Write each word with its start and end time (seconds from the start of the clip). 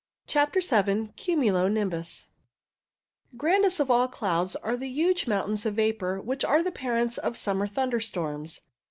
CHAPTER 0.25 0.61
Vll 0.61 1.15
CUMULO 1.15 1.67
NIMBUS 1.67 2.29
Grandest 3.37 3.79
of 3.79 3.91
all 3.91 4.07
clouds 4.07 4.55
are 4.55 4.75
the 4.75 4.89
huge 4.89 5.27
mountains 5.27 5.63
of 5.67 5.75
vapour 5.75 6.19
which 6.19 6.43
are 6.43 6.63
the 6.63 6.71
parents 6.71 7.19
of 7.19 7.37
summer 7.37 7.67
thunder 7.67 7.99
storms. 7.99 8.61